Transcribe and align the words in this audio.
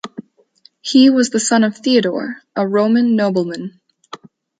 He 0.81 1.11
was 1.11 1.29
the 1.29 1.39
son 1.39 1.63
of 1.63 1.77
Theodore, 1.77 2.37
a 2.55 2.67
Roman 2.67 3.15
nobleman. 3.15 3.79